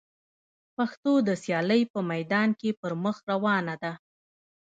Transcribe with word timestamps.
پښتو 0.75 1.13
د 1.27 1.29
سیالۍ 1.43 1.81
په 1.93 1.99
میدان 2.11 2.49
کي 2.59 2.69
پر 2.81 2.91
مخ 3.03 3.17
روانه 3.31 3.75
ده. 3.83 3.91